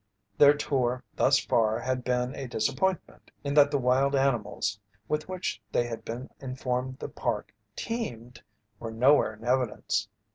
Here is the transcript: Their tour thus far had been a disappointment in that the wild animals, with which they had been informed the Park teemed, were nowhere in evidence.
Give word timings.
Their 0.35 0.55
tour 0.55 1.03
thus 1.15 1.37
far 1.37 1.77
had 1.79 2.03
been 2.03 2.33
a 2.33 2.47
disappointment 2.47 3.29
in 3.43 3.53
that 3.53 3.69
the 3.69 3.77
wild 3.77 4.15
animals, 4.15 4.79
with 5.07 5.29
which 5.29 5.61
they 5.71 5.85
had 5.85 6.03
been 6.03 6.27
informed 6.39 6.97
the 6.97 7.07
Park 7.07 7.53
teemed, 7.75 8.41
were 8.79 8.89
nowhere 8.89 9.35
in 9.35 9.43
evidence. 9.45 10.07